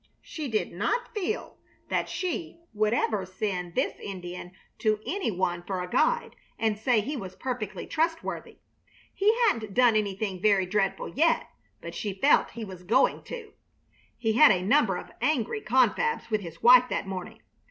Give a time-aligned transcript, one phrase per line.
[0.23, 1.57] She did not feel
[1.89, 7.01] that she would ever send this Indian to any one for a guide and say
[7.01, 8.57] he was perfectly trustworthy.
[9.13, 11.49] He hadn't done anything very dreadful yet,
[11.81, 13.53] but she felt he was going to.
[14.17, 17.37] He had a number of angry confabs with his wife that morning.